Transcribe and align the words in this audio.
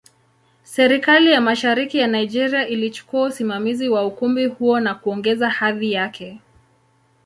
Serikali 0.63 1.31
ya 1.31 1.41
Mashariki 1.41 1.97
ya 1.97 2.07
Nigeria 2.07 2.67
ilichukua 2.67 3.23
usimamizi 3.23 3.89
wa 3.89 4.05
ukumbi 4.05 4.45
huo 4.45 4.79
na 4.79 4.95
kuongeza 4.95 5.49
hadhi 5.49 5.91
yake. 5.91 6.39